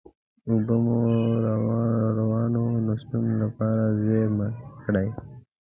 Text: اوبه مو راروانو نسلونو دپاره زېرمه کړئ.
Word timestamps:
اوبه 0.49 0.75
مو 0.85 0.95
راروانو 1.45 2.63
نسلونو 2.87 3.33
دپاره 3.41 3.83
زېرمه 4.03 4.47
کړئ. 4.83 5.07